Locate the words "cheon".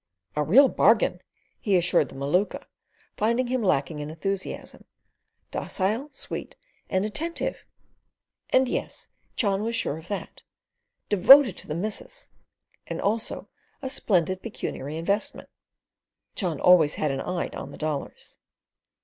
9.37-9.61, 16.35-16.59